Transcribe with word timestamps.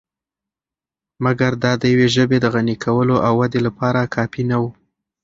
مګر 1.23 1.51
دا 1.63 1.71
دیوې 1.81 2.07
ژبې 2.15 2.37
د 2.41 2.45
غني 2.53 2.75
کولو 2.83 3.15
او 3.27 3.33
ودې 3.41 3.59
لپاره 3.67 4.11
کافی 4.15 4.43
نه 4.51 4.57
وو. 4.61 4.69